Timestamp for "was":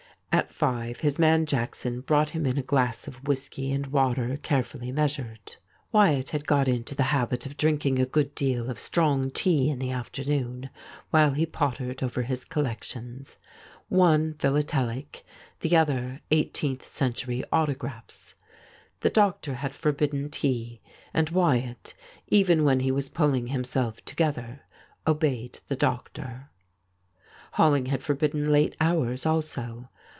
22.91-23.09